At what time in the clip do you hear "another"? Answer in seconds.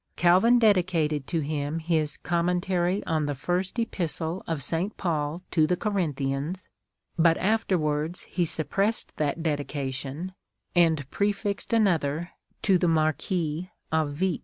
11.71-12.31